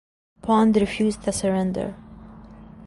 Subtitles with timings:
[0.41, 1.95] Pond refused the surrender.